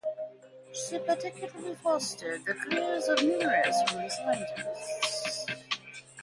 She 0.73 0.97
particularly 0.97 1.75
fostered 1.75 2.43
the 2.43 2.55
careers 2.55 3.07
of 3.07 3.21
numerous 3.21 3.77
women 3.91 4.09
scientists. 4.09 5.45